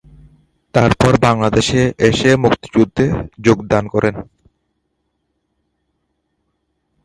[0.73, 3.05] তারপর বাংলাদেশে এসে মুক্তিযুদ্ধে
[3.39, 4.15] যোগদান করেন।